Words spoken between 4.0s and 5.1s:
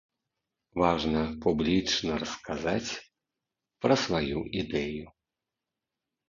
сваю ідэю.